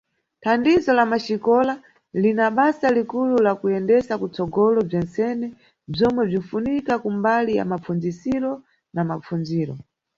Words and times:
Thandizo 0.43 0.91
la 0.93 1.05
Maxikola 1.11 1.73
lina 2.21 2.45
basa 2.57 2.87
likulu 2.97 3.33
la 3.47 3.51
kuyendesa 3.59 4.13
kutsogolo 4.21 4.79
bzentsene 4.87 5.47
bzomwe 5.91 6.21
bzinʼfunika 6.29 6.93
kumbali 7.03 7.51
ya 7.59 7.63
mapfundzisiro 7.71 8.51
na 8.95 9.01
mapfundziro. 9.09 9.73